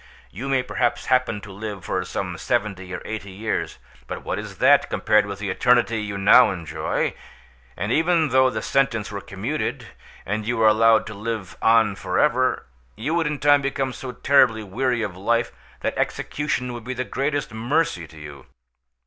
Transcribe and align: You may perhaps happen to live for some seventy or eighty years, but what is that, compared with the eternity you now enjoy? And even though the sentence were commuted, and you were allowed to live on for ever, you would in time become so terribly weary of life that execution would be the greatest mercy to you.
You 0.31 0.49
may 0.49 0.63
perhaps 0.63 1.05
happen 1.13 1.41
to 1.41 1.51
live 1.51 1.85
for 1.85 2.03
some 2.05 2.35
seventy 2.39 2.91
or 2.91 3.03
eighty 3.05 3.29
years, 3.29 3.77
but 4.07 4.23
what 4.23 4.39
is 4.39 4.57
that, 4.57 4.89
compared 4.89 5.27
with 5.27 5.37
the 5.37 5.51
eternity 5.51 6.01
you 6.01 6.17
now 6.17 6.49
enjoy? 6.49 7.13
And 7.77 7.91
even 7.91 8.29
though 8.29 8.49
the 8.49 8.63
sentence 8.63 9.11
were 9.11 9.21
commuted, 9.21 9.85
and 10.25 10.43
you 10.43 10.57
were 10.57 10.65
allowed 10.67 11.05
to 11.05 11.13
live 11.13 11.55
on 11.61 11.95
for 11.95 12.17
ever, 12.17 12.65
you 12.95 13.13
would 13.13 13.27
in 13.27 13.37
time 13.37 13.61
become 13.61 13.93
so 13.93 14.11
terribly 14.11 14.63
weary 14.63 15.03
of 15.03 15.15
life 15.15 15.51
that 15.81 15.95
execution 15.99 16.73
would 16.73 16.83
be 16.83 16.95
the 16.95 17.03
greatest 17.03 17.53
mercy 17.53 18.07
to 18.07 18.17
you. 18.17 18.47